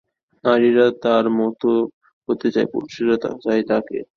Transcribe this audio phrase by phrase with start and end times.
[0.43, 1.69] নারীরা তার মতো
[2.29, 3.15] হতে চায়, পুরুষেরা
[3.39, 3.97] চায় তাকে।